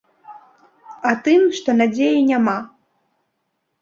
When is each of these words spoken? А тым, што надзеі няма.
А 1.11 1.11
тым, 1.27 1.41
што 1.59 1.69
надзеі 1.83 2.27
няма. 2.33 2.57